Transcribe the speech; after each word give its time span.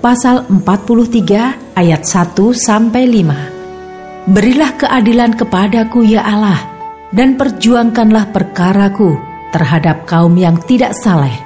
Pasal 0.00 0.48
43 0.48 1.76
ayat 1.76 2.02
1 2.08 2.32
sampai 2.56 3.04
5. 3.04 4.32
Berilah 4.32 4.72
keadilan 4.80 5.36
kepadaku 5.36 6.08
ya 6.08 6.24
Allah 6.24 6.60
dan 7.12 7.36
perjuangkanlah 7.36 8.32
perkaraku 8.32 9.20
terhadap 9.52 10.08
kaum 10.08 10.32
yang 10.40 10.56
tidak 10.64 10.96
saleh. 10.96 11.36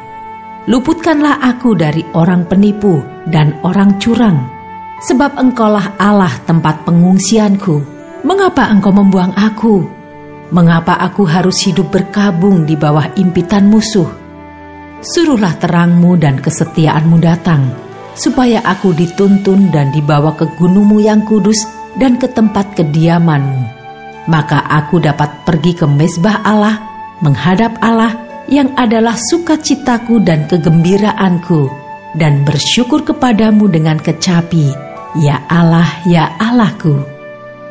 Luputkanlah 0.64 1.44
aku 1.44 1.76
dari 1.76 2.00
orang 2.16 2.48
penipu 2.48 3.04
dan 3.28 3.58
orang 3.66 4.00
curang, 4.00 4.48
sebab 5.04 5.36
engkaulah 5.36 5.98
Allah 6.00 6.32
tempat 6.48 6.88
pengungsianku. 6.88 7.92
Mengapa 8.24 8.72
engkau 8.72 8.88
membuang 8.88 9.36
aku? 9.36 9.84
Mengapa 10.48 10.96
aku 10.96 11.28
harus 11.28 11.60
hidup 11.68 11.92
berkabung 11.92 12.64
di 12.64 12.80
bawah 12.80 13.12
impitan 13.20 13.68
musuh? 13.68 14.08
Suruhlah 15.04 15.60
terangmu 15.60 16.16
dan 16.16 16.40
kesetiaanmu 16.40 17.20
datang, 17.20 17.83
supaya 18.14 18.62
aku 18.62 18.94
dituntun 18.94 19.70
dan 19.74 19.90
dibawa 19.90 20.34
ke 20.34 20.46
gunungmu 20.58 21.02
yang 21.02 21.22
kudus 21.26 21.66
dan 21.98 22.18
ke 22.18 22.30
tempat 22.30 22.74
kediamanmu. 22.74 23.62
Maka 24.30 24.64
aku 24.64 25.04
dapat 25.04 25.44
pergi 25.44 25.76
ke 25.76 25.84
mesbah 25.84 26.40
Allah, 26.42 26.80
menghadap 27.20 27.76
Allah 27.84 28.16
yang 28.48 28.72
adalah 28.76 29.16
sukacitaku 29.16 30.20
dan 30.24 30.48
kegembiraanku, 30.48 31.68
dan 32.16 32.40
bersyukur 32.46 33.04
kepadamu 33.04 33.68
dengan 33.68 34.00
kecapi, 34.00 34.72
ya 35.20 35.44
Allah, 35.48 35.88
ya 36.08 36.32
Allahku. 36.40 37.04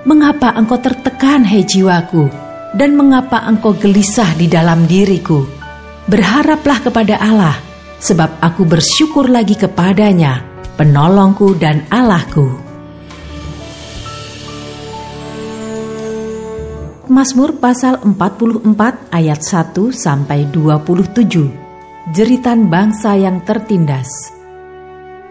Mengapa 0.04 0.54
engkau 0.54 0.78
tertekan, 0.78 1.48
hei 1.48 1.64
jiwaku, 1.64 2.28
dan 2.76 2.94
mengapa 2.94 3.42
engkau 3.48 3.74
gelisah 3.74 4.36
di 4.36 4.52
dalam 4.52 4.86
diriku? 4.86 5.48
Berharaplah 6.06 6.84
kepada 6.84 7.16
Allah, 7.18 7.56
sebab 8.04 8.44
aku 8.44 8.68
bersyukur 8.68 9.32
lagi 9.32 9.56
kepadanya, 9.56 10.44
penolongku 10.76 11.56
dan 11.56 11.88
Allahku. 11.88 12.52
Mazmur 17.08 17.56
pasal 17.64 18.04
44 18.04 18.68
ayat 19.08 19.40
1 19.40 19.96
sampai 19.96 20.52
27. 20.52 22.12
Jeritan 22.12 22.68
bangsa 22.68 23.16
yang 23.16 23.40
tertindas. 23.48 24.36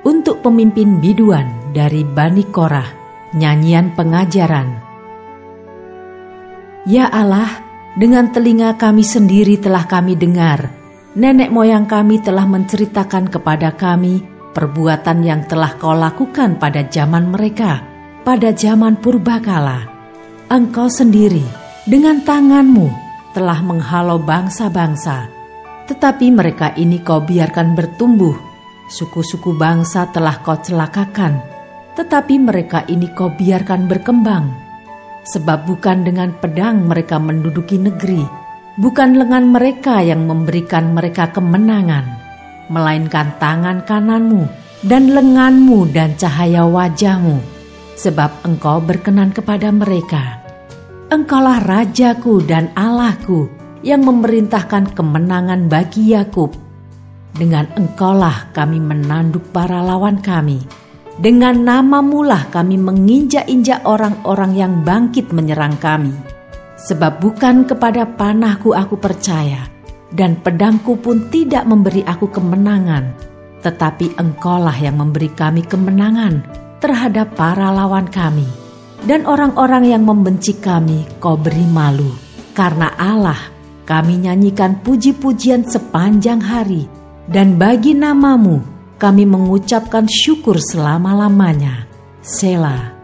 Untuk 0.09 0.41
pemimpin 0.41 0.97
biduan 0.97 1.77
dari 1.77 2.09
Bani 2.09 2.49
Korah, 2.49 2.89
nyanyian 3.37 3.93
pengajaran. 3.93 4.69
Ya 6.89 7.13
Allah, 7.13 7.53
dengan 8.01 8.33
telinga 8.33 8.81
kami 8.81 9.05
sendiri 9.05 9.61
telah 9.61 9.85
kami 9.85 10.17
dengar 10.17 10.82
nenek 11.13 11.53
moyang 11.53 11.85
kami 11.85 12.21
telah 12.25 12.49
menceritakan 12.49 13.29
kepada 13.29 13.77
kami 13.77 14.25
perbuatan 14.53 15.25
yang 15.25 15.45
telah 15.49 15.77
kau 15.81 15.97
lakukan 15.97 16.61
pada 16.61 16.85
zaman 16.87 17.33
mereka, 17.33 17.85
pada 18.23 18.53
zaman 18.53 19.01
purbakala. 19.01 19.89
Engkau 20.53 20.93
sendiri 20.93 21.45
dengan 21.89 22.21
tanganmu 22.21 22.93
telah 23.33 23.65
menghalau 23.65 24.21
bangsa-bangsa, 24.21 25.33
tetapi 25.89 26.29
mereka 26.29 26.77
ini 26.77 27.01
kau 27.01 27.25
biarkan 27.25 27.73
bertumbuh. 27.73 28.37
Suku-suku 28.93 29.57
bangsa 29.57 30.13
telah 30.13 30.45
kau 30.45 30.61
celakakan, 30.61 31.41
tetapi 31.97 32.37
mereka 32.37 32.85
ini 32.93 33.09
kau 33.17 33.33
biarkan 33.33 33.89
berkembang. 33.89 34.53
Sebab 35.25 35.65
bukan 35.65 36.05
dengan 36.05 36.37
pedang 36.37 36.85
mereka 36.85 37.17
menduduki 37.17 37.81
negeri, 37.81 38.42
bukan 38.81 39.21
lengan 39.21 39.53
mereka 39.53 40.01
yang 40.01 40.25
memberikan 40.25 40.97
mereka 40.97 41.29
kemenangan, 41.29 42.09
melainkan 42.73 43.37
tangan 43.37 43.85
kananmu 43.85 44.49
dan 44.87 45.13
lenganmu 45.13 45.93
dan 45.93 46.17
cahaya 46.17 46.65
wajahmu, 46.65 47.37
sebab 47.99 48.33
engkau 48.49 48.81
berkenan 48.81 49.35
kepada 49.35 49.69
mereka. 49.69 50.41
Engkaulah 51.13 51.61
Rajaku 51.61 52.41
dan 52.49 52.73
Allahku 52.73 53.53
yang 53.85 54.01
memerintahkan 54.09 54.97
kemenangan 54.97 55.69
bagi 55.69 56.17
Yakub. 56.17 56.57
Dengan 57.37 57.69
engkaulah 57.77 58.53
kami 58.57 58.81
menanduk 58.81 59.45
para 59.53 59.85
lawan 59.85 60.21
kami. 60.25 60.65
Dengan 61.21 61.61
namamulah 61.61 62.49
kami 62.49 62.81
menginjak-injak 62.81 63.85
orang-orang 63.85 64.57
yang 64.57 64.73
bangkit 64.81 65.29
menyerang 65.29 65.77
kami 65.77 66.17
Sebab 66.83 67.23
bukan 67.23 67.63
kepada 67.63 68.03
panahku 68.05 68.75
aku 68.75 68.99
percaya, 68.99 69.71
dan 70.11 70.35
pedangku 70.43 70.99
pun 70.99 71.31
tidak 71.31 71.63
memberi 71.63 72.03
aku 72.03 72.27
kemenangan, 72.27 73.15
tetapi 73.63 74.19
engkaulah 74.19 74.75
yang 74.75 74.99
memberi 74.99 75.31
kami 75.31 75.63
kemenangan 75.63 76.43
terhadap 76.83 77.39
para 77.39 77.71
lawan 77.71 78.11
kami. 78.11 78.47
Dan 79.03 79.27
orang-orang 79.27 79.91
yang 79.91 80.07
membenci 80.07 80.59
kami 80.59 81.07
kau 81.19 81.35
beri 81.35 81.67
malu. 81.67 82.11
Karena 82.55 82.95
Allah 82.95 83.39
kami 83.83 84.27
nyanyikan 84.27 84.79
puji-pujian 84.83 85.67
sepanjang 85.67 86.39
hari, 86.39 86.87
dan 87.27 87.59
bagi 87.59 87.95
namamu 87.95 88.63
kami 88.99 89.27
mengucapkan 89.27 90.07
syukur 90.07 90.59
selama-lamanya. 90.63 91.91
Selah. 92.23 93.02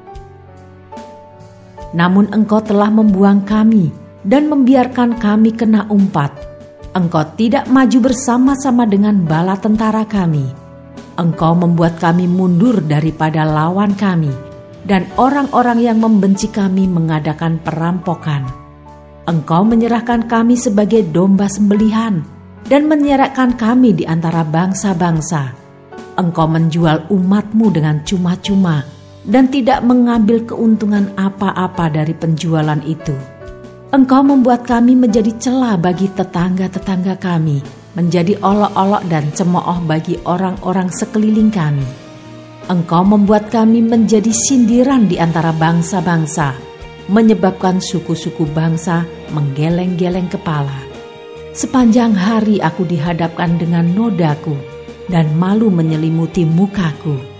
Namun 1.96 2.28
engkau 2.34 2.60
telah 2.60 2.92
membuang 2.92 3.44
kami 3.48 3.88
dan 4.26 4.50
membiarkan 4.52 5.16
kami 5.16 5.56
kena 5.56 5.88
umpat. 5.88 6.34
Engkau 6.92 7.24
tidak 7.36 7.68
maju 7.68 8.10
bersama-sama 8.10 8.84
dengan 8.88 9.24
bala 9.24 9.56
tentara 9.56 10.04
kami. 10.04 10.44
Engkau 11.18 11.56
membuat 11.56 11.98
kami 11.98 12.30
mundur 12.30 12.78
daripada 12.84 13.42
lawan 13.42 13.92
kami, 13.98 14.30
dan 14.86 15.08
orang-orang 15.18 15.82
yang 15.82 15.98
membenci 15.98 16.48
kami 16.48 16.86
mengadakan 16.86 17.58
perampokan. 17.60 18.46
Engkau 19.28 19.66
menyerahkan 19.66 20.24
kami 20.24 20.56
sebagai 20.56 21.04
domba 21.04 21.50
sembelihan 21.50 22.24
dan 22.68 22.88
menyerahkan 22.88 23.56
kami 23.60 23.92
di 23.92 24.04
antara 24.08 24.40
bangsa-bangsa. 24.46 25.52
Engkau 26.16 26.48
menjual 26.48 27.12
umatmu 27.12 27.66
dengan 27.70 28.00
cuma-cuma 28.02 28.97
dan 29.28 29.52
tidak 29.52 29.84
mengambil 29.84 30.40
keuntungan 30.48 31.12
apa-apa 31.20 31.92
dari 31.92 32.16
penjualan 32.16 32.80
itu. 32.88 33.12
Engkau 33.92 34.24
membuat 34.24 34.64
kami 34.64 34.96
menjadi 34.96 35.32
celah 35.36 35.76
bagi 35.76 36.08
tetangga-tetangga 36.12 37.16
kami, 37.20 37.60
menjadi 37.96 38.36
olok-olok 38.40 39.04
dan 39.08 39.28
cemooh 39.32 39.80
bagi 39.84 40.16
orang-orang 40.24 40.88
sekeliling 40.92 41.52
kami. 41.52 41.84
Engkau 42.68 43.00
membuat 43.00 43.48
kami 43.48 43.80
menjadi 43.80 44.28
sindiran 44.28 45.08
di 45.08 45.16
antara 45.16 45.56
bangsa-bangsa, 45.56 46.52
menyebabkan 47.08 47.80
suku-suku 47.80 48.44
bangsa 48.52 49.08
menggeleng-geleng 49.32 50.28
kepala. 50.28 50.84
Sepanjang 51.56 52.12
hari 52.12 52.60
aku 52.60 52.84
dihadapkan 52.84 53.56
dengan 53.56 53.88
nodaku, 53.88 54.52
dan 55.08 55.32
malu 55.40 55.72
menyelimuti 55.72 56.44
mukaku 56.44 57.37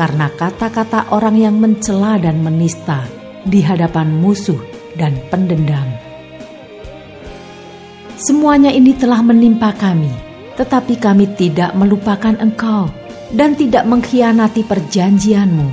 karena 0.00 0.32
kata-kata 0.32 1.12
orang 1.12 1.36
yang 1.36 1.60
mencela 1.60 2.16
dan 2.16 2.40
menista 2.40 3.04
di 3.44 3.60
hadapan 3.60 4.08
musuh 4.08 4.56
dan 4.96 5.12
pendendam. 5.28 5.84
Semuanya 8.16 8.72
ini 8.72 8.96
telah 8.96 9.20
menimpa 9.20 9.76
kami, 9.76 10.08
tetapi 10.56 10.96
kami 10.96 11.28
tidak 11.36 11.76
melupakan 11.76 12.32
Engkau 12.40 12.88
dan 13.36 13.52
tidak 13.60 13.84
mengkhianati 13.84 14.64
perjanjianmu. 14.64 15.68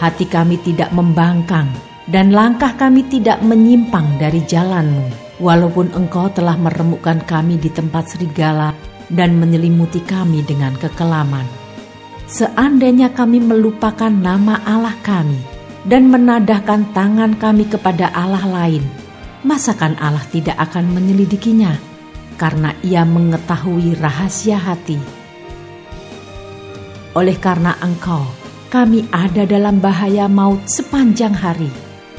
Hati 0.00 0.24
kami 0.24 0.56
tidak 0.64 0.88
membangkang 0.96 1.68
dan 2.08 2.32
langkah 2.32 2.72
kami 2.72 3.04
tidak 3.12 3.44
menyimpang 3.44 4.16
dari 4.16 4.40
jalanmu. 4.48 5.12
Walaupun 5.44 5.92
Engkau 5.92 6.32
telah 6.32 6.56
meremukkan 6.56 7.20
kami 7.28 7.60
di 7.60 7.68
tempat 7.68 8.16
serigala 8.16 8.72
dan 9.12 9.36
menyelimuti 9.36 10.00
kami 10.00 10.40
dengan 10.40 10.72
kekelaman 10.72 11.67
seandainya 12.28 13.10
kami 13.16 13.40
melupakan 13.40 14.12
nama 14.12 14.60
Allah 14.68 14.94
kami 15.00 15.40
dan 15.88 16.12
menadahkan 16.12 16.92
tangan 16.92 17.40
kami 17.40 17.64
kepada 17.64 18.12
Allah 18.12 18.44
lain, 18.44 18.84
masakan 19.42 19.96
Allah 19.96 20.24
tidak 20.28 20.60
akan 20.60 20.92
menyelidikinya? 20.92 21.74
Karena 22.38 22.70
ia 22.86 23.02
mengetahui 23.02 23.98
rahasia 23.98 24.60
hati. 24.60 25.00
Oleh 27.18 27.34
karena 27.34 27.74
Engkau, 27.82 28.22
kami 28.70 29.08
ada 29.10 29.42
dalam 29.42 29.82
bahaya 29.82 30.30
maut 30.30 30.62
sepanjang 30.70 31.34
hari. 31.34 31.72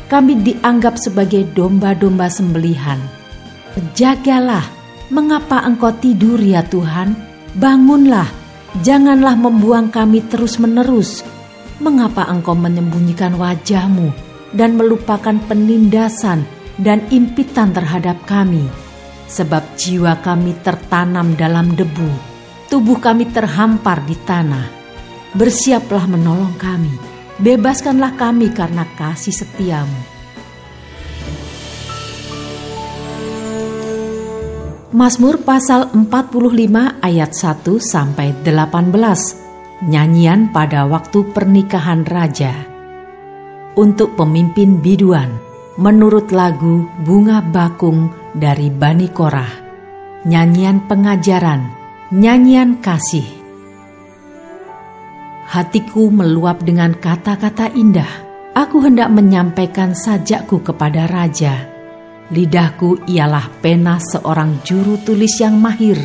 Kami 0.10 0.42
dianggap 0.42 0.98
sebagai 0.98 1.46
domba-domba 1.54 2.28
sembelihan. 2.28 2.98
Jagalah, 3.96 4.66
mengapa 5.14 5.62
Engkau 5.64 5.94
tidur 5.96 6.42
ya 6.42 6.66
Tuhan? 6.66 7.14
Bangunlah, 7.56 8.28
janganlah 8.86 9.34
membuang 9.38 9.90
kami 9.90 10.26
terus-menerus. 10.26 11.26
Mengapa 11.80 12.28
Engkau 12.28 12.54
menyembunyikan 12.54 13.40
wajahmu 13.40 14.12
dan 14.52 14.76
melupakan 14.76 15.36
penindasan 15.48 16.44
dan 16.76 17.06
impitan 17.10 17.72
terhadap 17.72 18.20
kami? 18.28 18.68
Sebab 19.30 19.78
jiwa 19.80 20.20
kami 20.20 20.58
tertanam 20.60 21.38
dalam 21.38 21.78
debu, 21.78 22.10
tubuh 22.68 22.98
kami 22.98 23.30
terhampar 23.30 24.04
di 24.04 24.18
tanah 24.18 24.80
bersiaplah 25.34 26.10
menolong 26.10 26.56
kami. 26.58 26.94
Bebaskanlah 27.40 28.20
kami 28.20 28.52
karena 28.52 28.84
kasih 28.98 29.32
setiamu. 29.32 30.19
Mazmur 34.90 35.46
pasal 35.46 35.94
45 35.94 37.06
ayat 37.06 37.32
1 37.38 37.78
sampai 37.78 38.34
18. 38.42 39.86
Nyanyian 39.86 40.50
pada 40.50 40.90
waktu 40.90 41.30
pernikahan 41.30 42.02
raja. 42.10 42.58
Untuk 43.78 44.18
pemimpin 44.18 44.82
biduan, 44.82 45.30
menurut 45.78 46.34
lagu 46.34 46.90
Bunga 47.06 47.38
Bakung 47.46 48.10
dari 48.34 48.74
Bani 48.74 49.14
Korah. 49.14 49.54
Nyanyian 50.26 50.90
pengajaran, 50.90 51.70
nyanyian 52.10 52.82
kasih 52.82 53.40
Hatiku 55.50 56.10
meluap 56.10 56.66
dengan 56.66 56.98
kata-kata 56.98 57.74
indah. 57.78 58.10
Aku 58.58 58.82
hendak 58.82 59.14
menyampaikan 59.14 59.94
sajakku 59.94 60.62
kepada 60.66 61.06
raja. 61.06 61.79
Lidahku 62.30 63.10
ialah 63.10 63.50
pena 63.58 63.98
seorang 63.98 64.62
juru 64.62 65.02
tulis 65.02 65.42
yang 65.42 65.58
mahir. 65.58 65.98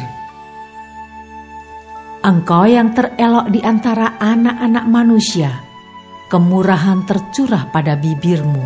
Engkau 2.24 2.64
yang 2.64 2.96
terelok 2.96 3.52
di 3.52 3.60
antara 3.60 4.16
anak-anak 4.16 4.88
manusia, 4.88 5.60
kemurahan 6.32 7.04
tercurah 7.04 7.68
pada 7.68 8.00
bibirmu. 8.00 8.64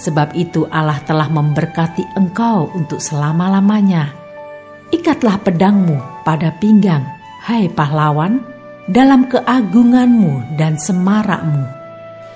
Sebab 0.00 0.32
itu 0.40 0.64
Allah 0.72 0.96
telah 1.04 1.28
memberkati 1.28 2.16
engkau 2.16 2.72
untuk 2.72 2.96
selama-lamanya. 2.96 4.16
Ikatlah 4.88 5.36
pedangmu 5.44 6.24
pada 6.24 6.48
pinggang, 6.56 7.04
hai 7.44 7.68
pahlawan, 7.68 8.40
dalam 8.88 9.28
keagunganmu 9.28 10.56
dan 10.56 10.80
semarakmu. 10.80 11.64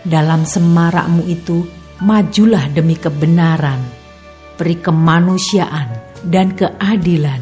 Dalam 0.05 0.45
semarakmu 0.45 1.25
itu, 1.25 1.65
majulah 2.05 2.69
demi 2.73 2.97
kebenaran, 2.97 4.00
peri 4.61 4.77
kemanusiaan, 4.77 5.89
dan 6.29 6.53
keadilan. 6.53 7.41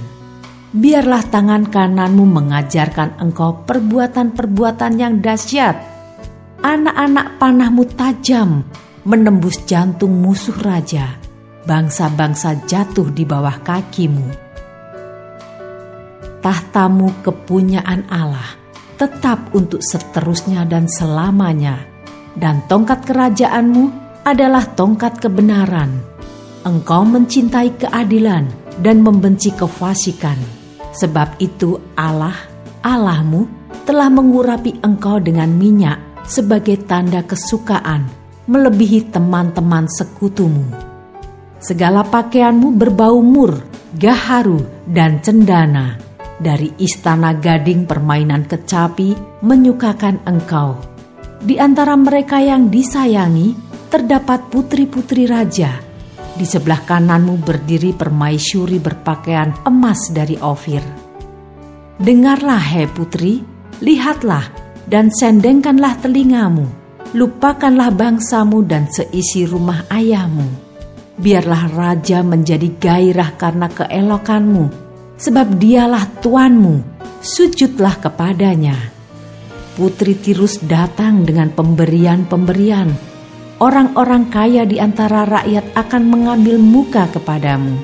Biarlah 0.71 1.27
tangan 1.27 1.67
kananmu 1.67 2.23
mengajarkan 2.23 3.19
engkau 3.19 3.67
perbuatan-perbuatan 3.67 4.93
yang 4.95 5.19
dahsyat. 5.19 5.75
Anak-anak 6.63 7.43
panahmu 7.43 7.83
tajam, 7.99 8.63
menembus 9.03 9.67
jantung 9.67 10.15
musuh 10.23 10.55
raja. 10.63 11.19
Bangsa-bangsa 11.67 12.71
jatuh 12.71 13.11
di 13.11 13.27
bawah 13.27 13.59
kakimu. 13.67 14.31
Tahtamu 16.39 17.19
kepunyaan 17.27 18.07
Allah 18.07 18.55
tetap 18.95 19.51
untuk 19.55 19.83
seterusnya 19.83 20.67
dan 20.67 20.87
selamanya, 20.87 21.83
dan 22.39 22.63
tongkat 22.71 23.03
kerajaanmu 23.07 23.91
adalah 24.23 24.67
tongkat 24.75 25.19
kebenaran. 25.23 26.18
Engkau 26.67 27.07
mencintai 27.07 27.79
keadilan 27.79 28.47
dan 28.83 29.03
membenci 29.03 29.55
kefasikan. 29.55 30.39
Sebab 30.95 31.39
itu 31.39 31.79
Allah, 31.95 32.35
Allahmu, 32.83 33.47
telah 33.87 34.11
mengurapi 34.11 34.83
engkau 34.83 35.23
dengan 35.23 35.49
minyak 35.49 36.27
sebagai 36.29 36.85
tanda 36.85 37.25
kesukaan, 37.25 38.05
melebihi 38.45 39.09
teman-teman 39.09 39.89
sekutumu. 39.89 40.69
Segala 41.59 42.05
pakaianmu 42.05 42.77
berbau 42.77 43.19
mur, 43.25 43.65
gaharu, 43.97 44.63
dan 44.87 45.19
cendana 45.25 45.99
dari 46.39 46.71
istana 46.79 47.35
gading 47.35 47.89
permainan 47.89 48.47
kecapi 48.47 49.43
menyukakan 49.43 50.23
engkau. 50.23 50.79
Di 51.39 51.59
antara 51.59 51.95
mereka 51.99 52.39
yang 52.39 52.71
disayangi 52.71 53.55
terdapat 53.91 54.53
putri-putri 54.53 55.27
raja. 55.27 55.88
Di 56.39 56.47
sebelah 56.47 56.87
kananmu 56.87 57.43
berdiri 57.43 57.91
permaisuri 57.91 58.79
berpakaian 58.79 59.67
emas 59.67 60.07
dari 60.15 60.39
Ofir. 60.39 60.81
Dengarlah 61.99 62.63
hai 62.63 62.87
putri, 62.87 63.43
lihatlah 63.83 64.47
dan 64.87 65.11
sendengkanlah 65.11 65.99
telingamu. 65.99 66.71
Lupakanlah 67.19 67.91
bangsamu 67.91 68.63
dan 68.63 68.87
seisi 68.87 69.43
rumah 69.51 69.83
ayahmu. 69.91 70.47
Biarlah 71.19 71.75
raja 71.75 72.23
menjadi 72.23 72.71
gairah 72.79 73.35
karena 73.35 73.67
keelokanmu 73.67 74.89
sebab 75.19 75.59
dialah 75.59 76.07
Tuanmu, 76.23 77.03
sujudlah 77.19 77.99
kepadanya. 77.99 78.79
Putri 79.75 80.15
Tirus 80.15 80.63
datang 80.63 81.27
dengan 81.27 81.51
pemberian-pemberian. 81.51 83.08
Orang-orang 83.59 84.31
kaya 84.31 84.63
di 84.63 84.79
antara 84.79 85.27
rakyat 85.27 85.75
akan 85.75 86.03
mengambil 86.07 86.63
muka 86.63 87.11
kepadamu. 87.11 87.75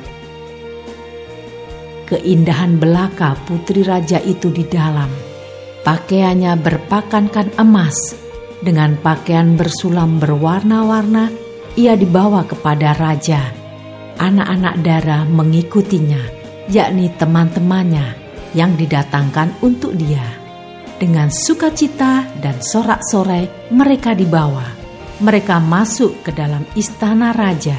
Keindahan 2.07 2.79
belaka 2.79 3.35
putri 3.43 3.83
raja 3.83 4.23
itu 4.23 4.55
di 4.55 4.63
dalam. 4.71 5.11
Pakaiannya 5.83 6.55
berpakankan 6.63 7.59
emas, 7.59 8.15
dengan 8.63 8.95
pakaian 9.03 9.59
bersulam 9.59 10.23
berwarna-warna, 10.23 11.29
ia 11.75 11.99
dibawa 11.99 12.47
kepada 12.47 12.95
raja. 12.95 13.51
Anak-anak 14.15 14.79
darah 14.81 15.27
mengikutinya 15.27 16.23
yakni 16.71 17.11
teman-temannya 17.19 18.15
yang 18.55 18.79
didatangkan 18.79 19.59
untuk 19.61 19.93
dia. 19.99 20.25
Dengan 21.03 21.29
sukacita 21.29 22.23
dan 22.39 22.63
sorak-sorai 22.63 23.75
mereka 23.75 24.15
dibawa. 24.15 24.84
Mereka 25.23 25.63
masuk 25.63 26.27
ke 26.27 26.35
dalam 26.35 26.67
istana 26.75 27.31
raja. 27.31 27.79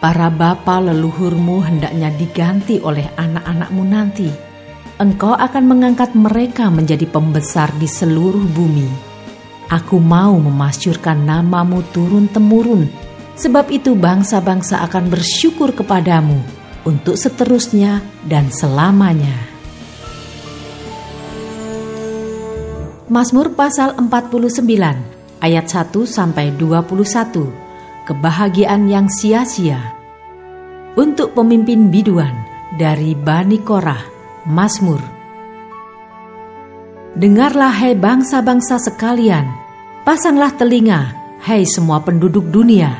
Para 0.00 0.32
bapa 0.32 0.80
leluhurmu 0.80 1.60
hendaknya 1.60 2.08
diganti 2.08 2.80
oleh 2.80 3.04
anak-anakmu 3.20 3.82
nanti. 3.84 4.28
Engkau 4.96 5.36
akan 5.36 5.64
mengangkat 5.68 6.16
mereka 6.16 6.72
menjadi 6.72 7.04
pembesar 7.04 7.68
di 7.76 7.84
seluruh 7.84 8.48
bumi. 8.48 8.88
Aku 9.68 10.00
mau 10.00 10.40
memasyurkan 10.40 11.20
namamu 11.20 11.84
turun-temurun, 11.92 12.88
sebab 13.36 13.68
itu 13.68 13.92
bangsa-bangsa 13.92 14.80
akan 14.88 15.12
bersyukur 15.12 15.76
kepadamu 15.76 16.40
untuk 16.88 17.20
seterusnya 17.20 18.00
dan 18.24 18.48
selamanya. 18.48 19.49
Mazmur 23.10 23.58
pasal 23.58 23.98
49 23.98 24.62
ayat 25.42 25.66
1 25.66 25.90
sampai 26.06 26.54
21. 26.54 28.06
Kebahagiaan 28.06 28.86
yang 28.86 29.10
sia-sia. 29.10 29.98
Untuk 30.94 31.34
pemimpin 31.34 31.90
biduan 31.90 32.32
dari 32.78 33.18
Bani 33.18 33.58
Korah, 33.58 33.98
Mazmur. 34.46 35.02
Dengarlah 37.18 37.74
hai 37.82 37.98
bangsa-bangsa 37.98 38.78
sekalian, 38.78 39.50
pasanglah 40.06 40.54
telinga, 40.54 41.10
hai 41.42 41.66
semua 41.66 41.98
penduduk 42.06 42.46
dunia, 42.46 42.94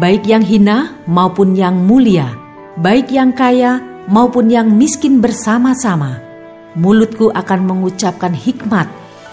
baik 0.00 0.24
yang 0.24 0.40
hina 0.40 0.96
maupun 1.04 1.52
yang 1.52 1.76
mulia 1.76 2.42
baik 2.78 3.12
yang 3.12 3.36
kaya 3.36 3.84
maupun 4.08 4.48
yang 4.48 4.72
miskin 4.72 5.20
bersama-sama. 5.20 6.20
Mulutku 6.72 7.28
akan 7.28 7.68
mengucapkan 7.68 8.32
hikmat, 8.32 8.88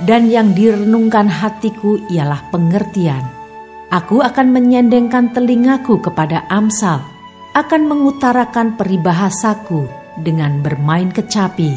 dan 0.05 0.27
yang 0.31 0.55
direnungkan 0.55 1.27
hatiku 1.27 1.99
ialah 2.11 2.47
pengertian. 2.51 3.23
Aku 3.89 4.21
akan 4.21 4.53
menyendengkan 4.53 5.33
telingaku 5.33 5.97
kepada 5.97 6.45
Amsal, 6.47 7.01
akan 7.57 7.81
mengutarakan 7.89 8.77
peribahasaku 8.77 9.89
dengan 10.21 10.61
bermain 10.61 11.09
kecapi. 11.09 11.73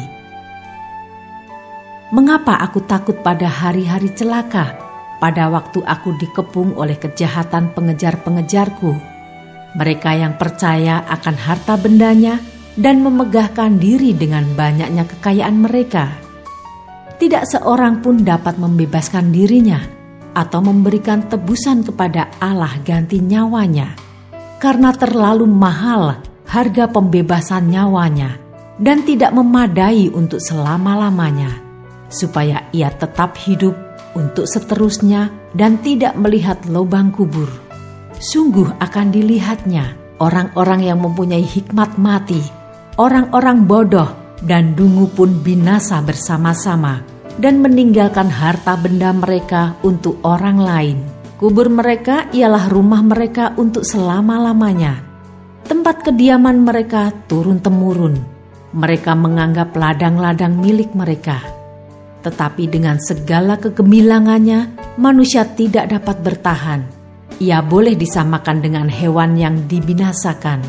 Mengapa 2.13 2.61
aku 2.61 2.85
takut 2.85 3.17
pada 3.25 3.49
hari-hari 3.49 4.13
celaka, 4.13 4.77
pada 5.17 5.49
waktu 5.49 5.81
aku 5.81 6.13
dikepung 6.21 6.77
oleh 6.77 6.93
kejahatan 7.01 7.73
pengejar-pengejarku? 7.73 9.13
mereka 9.73 10.13
yang 10.13 10.37
percaya 10.37 11.01
akan 11.09 11.35
harta 11.37 11.75
bendanya 11.77 12.37
dan 12.77 13.01
memegahkan 13.01 13.77
diri 13.77 14.13
dengan 14.13 14.45
banyaknya 14.53 15.05
kekayaan 15.05 15.57
mereka. 15.61 16.22
Tidak 17.23 17.47
seorang 17.47 18.03
pun 18.03 18.19
dapat 18.19 18.59
membebaskan 18.59 19.31
dirinya 19.31 19.79
atau 20.35 20.59
memberikan 20.59 21.23
tebusan 21.23 21.79
kepada 21.87 22.27
Allah 22.43 22.75
ganti 22.83 23.23
nyawanya, 23.23 23.95
karena 24.59 24.91
terlalu 24.91 25.47
mahal 25.47 26.19
harga 26.43 26.91
pembebasan 26.91 27.71
nyawanya 27.71 28.35
dan 28.75 29.07
tidak 29.07 29.31
memadai 29.31 30.11
untuk 30.11 30.43
selama-lamanya, 30.43 31.47
supaya 32.11 32.67
ia 32.75 32.91
tetap 32.91 33.39
hidup 33.39 33.71
untuk 34.19 34.43
seterusnya 34.43 35.31
dan 35.55 35.79
tidak 35.79 36.19
melihat 36.19 36.59
lubang 36.67 37.07
kubur. 37.07 37.47
Sungguh 38.19 38.67
akan 38.83 39.15
dilihatnya 39.15 40.19
orang-orang 40.19 40.91
yang 40.91 40.99
mempunyai 40.99 41.47
hikmat 41.47 41.95
mati, 41.95 42.43
orang-orang 42.99 43.63
bodoh 43.63 44.11
dan 44.43 44.75
dungu 44.75 45.07
pun 45.07 45.39
binasa 45.39 46.03
bersama-sama 46.03 47.12
dan 47.39 47.61
meninggalkan 47.61 48.29
harta 48.29 48.77
benda 48.77 49.13
mereka 49.13 49.77
untuk 49.85 50.19
orang 50.25 50.57
lain. 50.59 50.97
Kubur 51.37 51.67
mereka 51.67 52.29
ialah 52.31 52.69
rumah 52.69 53.01
mereka 53.03 53.55
untuk 53.57 53.83
selama-lamanya. 53.83 55.01
Tempat 55.65 56.07
kediaman 56.07 56.63
mereka 56.63 57.11
turun-temurun. 57.25 58.15
Mereka 58.73 59.11
menganggap 59.13 59.75
ladang-ladang 59.75 60.57
milik 60.57 60.95
mereka 60.97 61.63
tetapi 62.23 62.71
dengan 62.71 62.97
segala 63.03 63.59
kegemilangannya, 63.59 64.95
manusia 64.95 65.43
tidak 65.43 65.91
dapat 65.91 66.23
bertahan. 66.23 66.81
Ia 67.43 67.59
boleh 67.59 67.99
disamakan 67.99 68.63
dengan 68.63 68.87
hewan 68.87 69.35
yang 69.35 69.67
dibinasakan. 69.67 70.63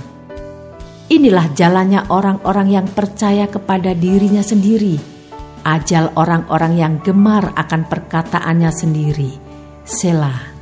Inilah 1.06 1.54
jalannya 1.54 2.10
orang-orang 2.10 2.74
yang 2.74 2.86
percaya 2.90 3.46
kepada 3.46 3.94
dirinya 3.94 4.42
sendiri. 4.42 5.13
Ajal 5.64 6.12
orang-orang 6.14 6.76
yang 6.76 6.94
gemar 7.00 7.56
akan 7.56 7.88
perkataannya 7.88 8.68
sendiri. 8.68 9.32
Selah. 9.84 10.52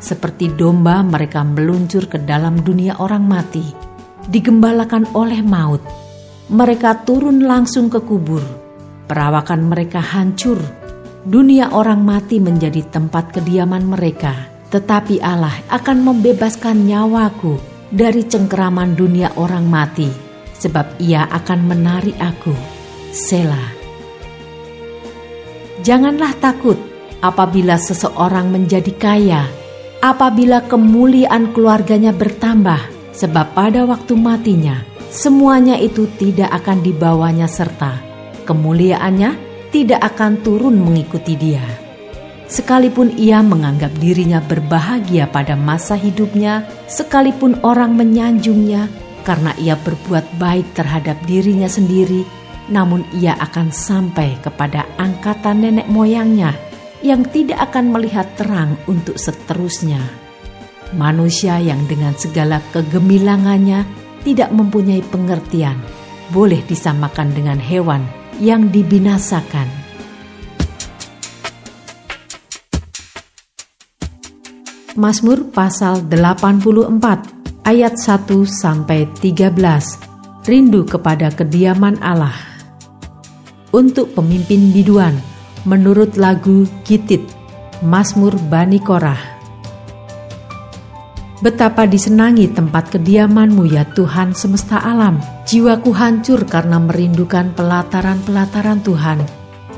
Seperti 0.00 0.48
domba 0.56 1.04
mereka 1.04 1.44
meluncur 1.44 2.08
ke 2.08 2.16
dalam 2.22 2.64
dunia 2.64 2.96
orang 2.98 3.28
mati, 3.28 3.64
digembalakan 4.24 5.12
oleh 5.12 5.44
maut. 5.44 5.84
Mereka 6.48 7.04
turun 7.04 7.44
langsung 7.44 7.92
ke 7.92 8.00
kubur 8.00 8.40
Perawakan 9.08 9.72
mereka 9.72 10.04
hancur, 10.04 10.60
dunia 11.24 11.72
orang 11.72 12.04
mati 12.04 12.44
menjadi 12.44 12.84
tempat 12.92 13.32
kediaman 13.32 13.88
mereka. 13.88 14.52
Tetapi 14.68 15.24
Allah 15.24 15.64
akan 15.72 16.04
membebaskan 16.04 16.84
nyawaku 16.84 17.56
dari 17.88 18.28
cengkeraman 18.28 18.92
dunia 18.92 19.32
orang 19.40 19.64
mati, 19.64 20.12
sebab 20.60 21.00
ia 21.00 21.24
akan 21.24 21.72
menarik 21.72 22.20
aku. 22.20 22.52
Selah. 23.16 23.77
Janganlah 25.84 26.34
takut 26.38 26.76
apabila 27.22 27.78
seseorang 27.78 28.50
menjadi 28.50 28.92
kaya, 28.94 29.42
apabila 30.02 30.66
kemuliaan 30.66 31.54
keluarganya 31.54 32.10
bertambah, 32.14 33.14
sebab 33.14 33.54
pada 33.54 33.82
waktu 33.86 34.14
matinya 34.14 34.82
semuanya 35.08 35.74
itu 35.80 36.06
tidak 36.18 36.52
akan 36.62 36.84
dibawanya 36.84 37.48
serta 37.50 38.08
kemuliaannya 38.48 39.36
tidak 39.68 40.00
akan 40.00 40.40
turun 40.40 40.80
mengikuti 40.80 41.36
dia. 41.36 41.60
Sekalipun 42.48 43.12
ia 43.20 43.44
menganggap 43.44 43.92
dirinya 44.00 44.40
berbahagia 44.40 45.28
pada 45.28 45.52
masa 45.52 46.00
hidupnya, 46.00 46.64
sekalipun 46.88 47.60
orang 47.60 47.92
menyanjungnya 47.92 48.88
karena 49.28 49.52
ia 49.60 49.76
berbuat 49.76 50.40
baik 50.40 50.72
terhadap 50.72 51.20
dirinya 51.28 51.68
sendiri, 51.68 52.24
namun 52.68 53.04
ia 53.16 53.36
akan 53.36 53.72
sampai 53.72 54.36
kepada 54.40 54.84
angkatan 55.00 55.64
nenek 55.64 55.88
moyangnya 55.88 56.52
yang 57.00 57.24
tidak 57.28 57.70
akan 57.70 57.94
melihat 57.94 58.26
terang 58.36 58.76
untuk 58.90 59.16
seterusnya. 59.16 60.00
Manusia 60.96 61.60
yang 61.60 61.84
dengan 61.84 62.16
segala 62.16 62.64
kegemilangannya 62.72 63.84
tidak 64.24 64.50
mempunyai 64.52 65.04
pengertian, 65.04 65.76
boleh 66.32 66.64
disamakan 66.64 67.32
dengan 67.36 67.60
hewan 67.60 68.02
yang 68.40 68.72
dibinasakan. 68.72 69.68
Mazmur 74.98 75.54
pasal 75.54 76.02
84 76.10 76.58
ayat 77.62 77.94
1 77.94 78.26
sampai 78.48 79.06
13. 79.22 79.54
Rindu 80.42 80.82
kepada 80.88 81.30
kediaman 81.30 82.02
Allah. 82.02 82.47
Untuk 83.68 84.16
pemimpin 84.16 84.72
biduan 84.72 85.12
menurut 85.68 86.16
lagu 86.16 86.64
Gitit 86.88 87.20
Mazmur 87.84 88.32
Bani 88.48 88.80
Korah. 88.80 89.20
Betapa 91.44 91.84
disenangi 91.84 92.48
tempat 92.48 92.96
kediamanmu 92.96 93.68
ya 93.68 93.84
Tuhan 93.92 94.32
semesta 94.32 94.80
alam. 94.80 95.20
Jiwaku 95.44 95.92
hancur 95.92 96.48
karena 96.48 96.80
merindukan 96.80 97.52
pelataran-pelataran 97.52 98.80
Tuhan. 98.80 99.20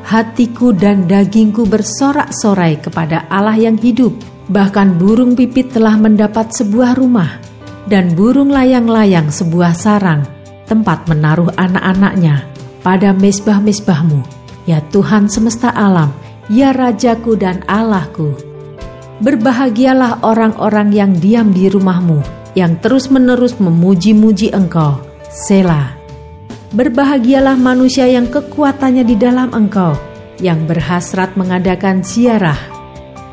Hatiku 0.06 0.70
dan 0.70 1.10
dagingku 1.10 1.66
bersorak-sorai 1.66 2.78
kepada 2.78 3.26
Allah 3.26 3.58
yang 3.58 3.74
hidup. 3.74 4.14
Bahkan 4.54 5.02
burung 5.02 5.34
pipit 5.34 5.74
telah 5.74 5.98
mendapat 5.98 6.54
sebuah 6.54 6.94
rumah. 6.94 7.42
Dan 7.90 8.14
burung 8.14 8.54
layang-layang 8.54 9.34
sebuah 9.34 9.74
sarang, 9.74 10.22
tempat 10.70 11.10
menaruh 11.10 11.50
anak-anaknya 11.58 12.49
pada 12.80 13.12
mesbah-mesbahmu. 13.16 14.20
Ya 14.68 14.84
Tuhan 14.92 15.26
semesta 15.26 15.72
alam, 15.72 16.12
ya 16.52 16.70
Rajaku 16.70 17.36
dan 17.36 17.64
Allahku. 17.64 18.36
Berbahagialah 19.20 20.24
orang-orang 20.24 20.92
yang 20.92 21.12
diam 21.16 21.52
di 21.52 21.68
rumahmu, 21.68 22.24
yang 22.56 22.80
terus-menerus 22.80 23.60
memuji-muji 23.60 24.52
engkau. 24.52 25.00
Selah. 25.28 25.96
Berbahagialah 26.70 27.58
manusia 27.58 28.06
yang 28.06 28.30
kekuatannya 28.30 29.02
di 29.02 29.16
dalam 29.18 29.50
engkau, 29.50 29.98
yang 30.38 30.64
berhasrat 30.64 31.34
mengadakan 31.34 32.00
ziarah. 32.06 32.58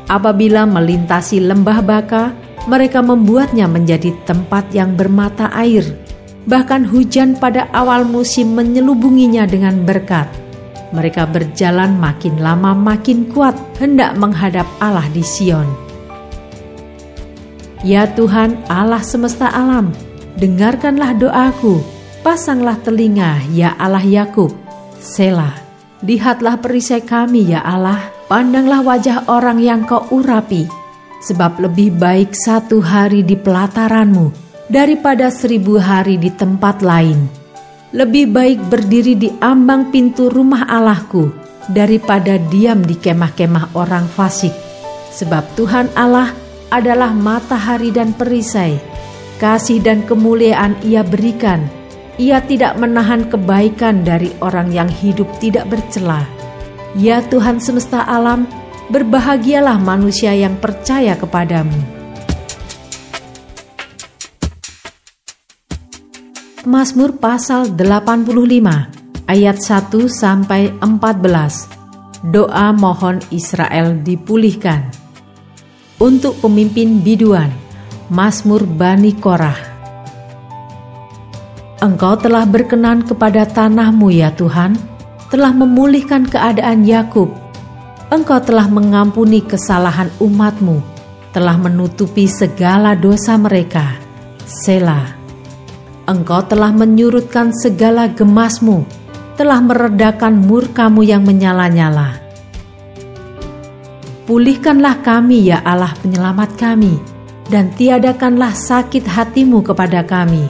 Apabila 0.08 0.64
melintasi 0.64 1.44
lembah 1.44 1.80
baka, 1.84 2.34
mereka 2.68 3.00
membuatnya 3.00 3.64
menjadi 3.64 4.12
tempat 4.28 4.72
yang 4.76 4.92
bermata 4.98 5.48
air. 5.56 5.84
Bahkan 6.48 6.88
hujan 6.88 7.36
pada 7.36 7.68
awal 7.76 8.08
musim 8.08 8.56
menyelubunginya 8.56 9.44
dengan 9.44 9.84
berkat. 9.84 10.32
Mereka 10.96 11.28
berjalan 11.28 12.00
makin 12.00 12.40
lama 12.40 12.72
makin 12.72 13.28
kuat 13.28 13.52
hendak 13.76 14.16
menghadap 14.16 14.64
Allah 14.80 15.04
di 15.12 15.20
Sion. 15.20 15.68
Ya 17.84 18.08
Tuhan 18.08 18.64
Allah 18.72 19.04
semesta 19.04 19.52
alam, 19.52 19.92
dengarkanlah 20.40 21.12
doaku, 21.20 21.84
pasanglah 22.24 22.80
telinga 22.80 23.44
ya 23.52 23.76
Allah 23.76 24.02
Yakub. 24.02 24.48
Selah, 25.04 25.52
lihatlah 26.00 26.56
perisai 26.64 27.04
kami 27.04 27.52
ya 27.52 27.60
Allah, 27.60 28.08
pandanglah 28.24 28.80
wajah 28.80 29.28
orang 29.28 29.60
yang 29.60 29.84
kau 29.84 30.08
urapi, 30.08 30.64
sebab 31.20 31.60
lebih 31.60 31.92
baik 32.00 32.32
satu 32.32 32.80
hari 32.80 33.20
di 33.20 33.36
pelataranmu 33.36 34.47
daripada 34.68 35.32
seribu 35.32 35.80
hari 35.80 36.20
di 36.20 36.28
tempat 36.32 36.84
lain 36.84 37.48
lebih 37.88 38.28
baik 38.28 38.60
berdiri 38.68 39.16
di 39.16 39.32
ambang 39.40 39.88
pintu 39.88 40.28
rumah 40.28 40.68
Allahku 40.68 41.32
daripada 41.72 42.36
diam 42.36 42.84
di 42.84 42.96
kemah-kemah 42.96 43.72
orang 43.72 44.04
fasik. 44.12 44.52
Sebab 45.16 45.56
Tuhan 45.56 45.88
Allah 45.96 46.36
adalah 46.68 47.16
matahari 47.16 47.88
dan 47.88 48.12
perisai. 48.12 48.76
Kasih 49.40 49.80
dan 49.80 50.04
kemuliaan 50.04 50.76
ia 50.84 51.00
berikan. 51.00 51.64
Ia 52.18 52.42
tidak 52.42 52.76
menahan 52.76 53.30
kebaikan 53.30 54.02
dari 54.02 54.34
orang 54.42 54.74
yang 54.74 54.90
hidup 54.90 55.30
tidak 55.38 55.70
bercela. 55.70 56.26
Ya 56.98 57.22
Tuhan 57.22 57.62
semesta 57.62 58.02
alam, 58.02 58.44
berbahagialah 58.90 59.78
manusia 59.78 60.34
yang 60.34 60.58
percaya 60.58 61.14
kepadamu. 61.14 61.97
Mazmur 66.68 67.16
pasal 67.16 67.72
85 67.72 68.28
ayat 69.24 69.56
1 69.56 69.88
sampai 70.04 70.76
14. 70.84 72.28
Doa 72.28 72.76
mohon 72.76 73.24
Israel 73.32 73.96
dipulihkan. 74.04 74.92
Untuk 75.96 76.36
pemimpin 76.44 77.00
biduan, 77.00 77.48
Mazmur 78.12 78.68
Bani 78.68 79.16
Korah. 79.16 79.56
Engkau 81.80 82.20
telah 82.20 82.44
berkenan 82.44 83.00
kepada 83.00 83.48
tanahmu 83.48 84.12
ya 84.12 84.28
Tuhan, 84.36 84.76
telah 85.32 85.56
memulihkan 85.56 86.28
keadaan 86.28 86.84
Yakub. 86.84 87.32
Engkau 88.12 88.44
telah 88.44 88.68
mengampuni 88.68 89.40
kesalahan 89.40 90.12
umatmu, 90.20 90.84
telah 91.32 91.56
menutupi 91.56 92.28
segala 92.28 92.92
dosa 92.92 93.40
mereka. 93.40 93.96
Selah. 94.44 95.17
Engkau 96.08 96.40
telah 96.48 96.72
menyurutkan 96.72 97.52
segala 97.52 98.08
gemasmu, 98.08 98.88
telah 99.36 99.60
meredakan 99.60 100.40
murkamu 100.40 101.04
yang 101.04 101.20
menyala-nyala. 101.20 102.16
Pulihkanlah 104.24 105.04
kami 105.04 105.52
ya 105.52 105.60
Allah 105.60 105.92
penyelamat 106.00 106.56
kami, 106.56 106.96
dan 107.52 107.68
tiadakanlah 107.76 108.56
sakit 108.56 109.04
hatimu 109.04 109.60
kepada 109.60 110.00
kami. 110.00 110.48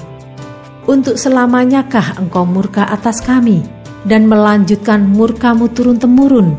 Untuk 0.87 1.19
selamanyakah 1.19 2.23
engkau 2.23 2.47
murka 2.47 2.87
atas 2.87 3.19
kami, 3.19 3.67
dan 4.07 4.31
melanjutkan 4.31 5.11
murkamu 5.11 5.67
turun-temurun? 5.75 6.55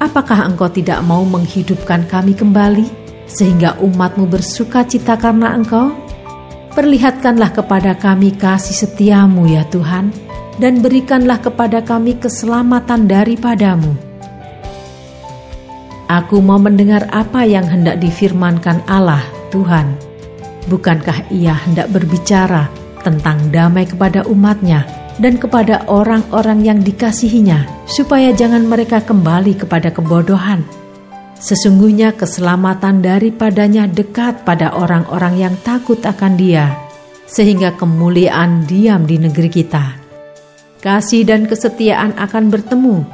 Apakah 0.00 0.48
engkau 0.48 0.72
tidak 0.72 1.04
mau 1.04 1.20
menghidupkan 1.20 2.08
kami 2.08 2.32
kembali, 2.32 2.88
sehingga 3.28 3.76
umatmu 3.76 4.24
bersuka 4.24 4.88
cita 4.88 5.20
karena 5.20 5.52
engkau? 5.52 6.05
Perlihatkanlah 6.76 7.56
kepada 7.56 7.96
kami 7.96 8.36
kasih 8.36 8.84
setiamu 8.84 9.48
ya 9.48 9.64
Tuhan, 9.72 10.12
dan 10.60 10.84
berikanlah 10.84 11.40
kepada 11.40 11.80
kami 11.80 12.20
keselamatan 12.20 13.08
daripadamu 13.08 14.06
Aku 16.06 16.38
mau 16.38 16.54
mendengar 16.54 17.10
apa 17.10 17.42
yang 17.42 17.66
hendak 17.66 17.98
difirmankan 17.98 18.78
Allah, 18.86 19.26
Tuhan. 19.50 19.98
Bukankah 20.70 21.34
ia 21.34 21.58
hendak 21.66 21.90
berbicara 21.90 22.70
tentang 23.02 23.50
damai 23.50 23.90
kepada 23.90 24.22
umatnya 24.30 24.86
dan 25.18 25.34
kepada 25.34 25.82
orang-orang 25.90 26.62
yang 26.62 26.78
dikasihinya, 26.78 27.66
supaya 27.90 28.30
jangan 28.30 28.70
mereka 28.70 29.02
kembali 29.02 29.58
kepada 29.58 29.90
kebodohan? 29.90 30.62
Sesungguhnya 31.36 32.16
keselamatan 32.16 33.04
daripadanya 33.04 33.84
dekat 33.84 34.48
pada 34.48 34.72
orang-orang 34.72 35.36
yang 35.36 35.54
takut 35.60 36.00
akan 36.00 36.40
dia, 36.40 36.72
sehingga 37.28 37.76
kemuliaan 37.76 38.64
diam 38.64 39.04
di 39.04 39.20
negeri 39.20 39.52
kita. 39.52 40.00
Kasih 40.80 41.28
dan 41.28 41.44
kesetiaan 41.44 42.16
akan 42.16 42.48
bertemu, 42.48 43.04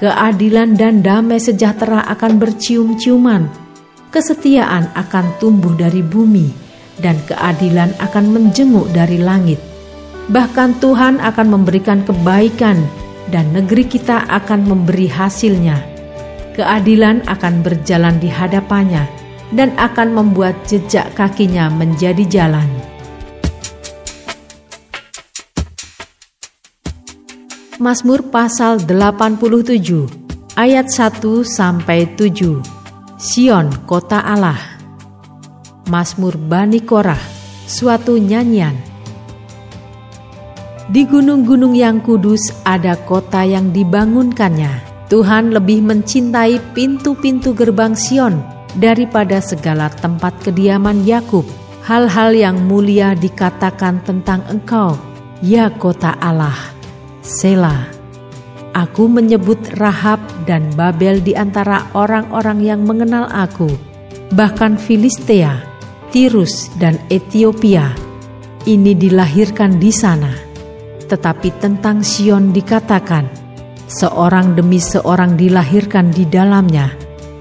keadilan 0.00 0.80
dan 0.80 1.04
damai 1.04 1.36
sejahtera 1.36 2.08
akan 2.08 2.40
bercium-ciuman, 2.40 3.52
kesetiaan 4.08 4.88
akan 4.96 5.36
tumbuh 5.36 5.76
dari 5.76 6.00
bumi, 6.00 6.48
dan 7.04 7.20
keadilan 7.28 7.92
akan 8.00 8.24
menjenguk 8.32 8.88
dari 8.96 9.20
langit. 9.20 9.60
Bahkan 10.32 10.80
Tuhan 10.80 11.20
akan 11.20 11.46
memberikan 11.52 12.00
kebaikan, 12.00 12.80
dan 13.28 13.52
negeri 13.52 13.84
kita 13.84 14.24
akan 14.24 14.64
memberi 14.64 15.04
hasilnya. 15.04 15.97
Keadilan 16.58 17.22
akan 17.30 17.62
berjalan 17.62 18.18
di 18.18 18.26
hadapannya, 18.26 19.06
dan 19.54 19.70
akan 19.78 20.10
membuat 20.10 20.58
jejak 20.66 21.06
kakinya 21.14 21.70
menjadi 21.70 22.26
jalan. 22.26 22.66
Mazmur 27.78 28.26
pasal 28.34 28.82
87 28.82 30.10
ayat 30.58 30.90
1 30.90 31.46
sampai 31.46 32.10
7. 32.18 32.58
Sion 33.22 33.70
kota 33.86 34.18
Allah. 34.18 34.58
Mazmur 35.86 36.34
Bani 36.34 36.82
Korah, 36.82 37.22
suatu 37.70 38.18
nyanyian. 38.18 38.74
Di 40.90 41.06
gunung-gunung 41.06 41.78
yang 41.78 42.02
kudus 42.02 42.50
ada 42.66 42.98
kota 42.98 43.46
yang 43.46 43.70
dibangunkannya. 43.70 44.97
Tuhan 45.08 45.56
lebih 45.56 45.80
mencintai 45.80 46.60
pintu-pintu 46.76 47.56
gerbang 47.56 47.96
Sion 47.96 48.44
daripada 48.76 49.40
segala 49.40 49.88
tempat 49.88 50.36
kediaman 50.44 51.08
Yakub. 51.08 51.48
Hal-hal 51.88 52.36
yang 52.36 52.68
mulia 52.68 53.16
dikatakan 53.16 54.04
tentang 54.04 54.44
engkau, 54.52 55.00
ya 55.40 55.72
kota 55.72 56.12
Allah. 56.20 56.76
Sela. 57.24 57.88
Aku 58.76 59.08
menyebut 59.08 59.56
Rahab 59.80 60.20
dan 60.44 60.68
Babel 60.76 61.24
di 61.24 61.32
antara 61.32 61.88
orang-orang 61.96 62.60
yang 62.60 62.84
mengenal 62.84 63.24
aku, 63.32 63.72
bahkan 64.36 64.76
Filistea, 64.76 65.64
Tirus, 66.12 66.68
dan 66.76 67.00
Ethiopia. 67.08 67.96
Ini 68.68 68.92
dilahirkan 68.92 69.80
di 69.80 69.88
sana. 69.88 70.36
Tetapi 71.08 71.48
tentang 71.56 72.04
Sion 72.04 72.52
dikatakan, 72.52 73.37
seorang 73.88 74.52
demi 74.52 74.78
seorang 74.78 75.34
dilahirkan 75.34 76.12
di 76.12 76.28
dalamnya, 76.28 76.92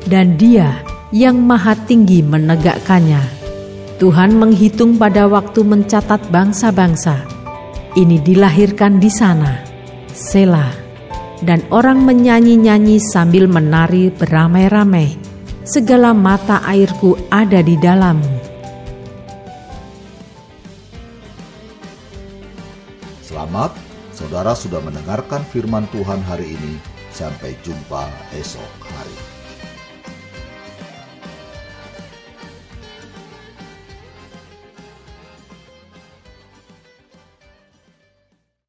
dan 0.07 0.39
dia 0.39 0.79
yang 1.11 1.43
maha 1.43 1.75
tinggi 1.87 2.23
menegakkannya. 2.23 3.35
Tuhan 3.99 4.37
menghitung 4.37 4.95
pada 4.95 5.27
waktu 5.27 5.65
mencatat 5.65 6.31
bangsa-bangsa. 6.31 7.27
Ini 7.97 8.21
dilahirkan 8.21 9.01
di 9.01 9.09
sana 9.09 9.57
Sela, 10.13 10.69
dan 11.41 11.61
orang 11.69 12.01
menyanyi-nyanyi 12.01 13.01
sambil 13.01 13.45
menari 13.45 14.09
beramai-ramai. 14.09 15.17
Segala 15.67 16.15
mata 16.15 16.63
airku 16.63 17.19
ada 17.27 17.59
di 17.59 17.75
dalammu. 17.75 18.33
Selamat, 23.27 23.75
saudara 24.17 24.57
sudah 24.57 24.81
mendengarkan 24.81 25.45
firman 25.45 25.85
Tuhan 25.93 26.25
hari 26.25 26.57
ini. 26.57 26.81
Sampai 27.13 27.53
jumpa 27.61 28.09
esok. 28.33 28.86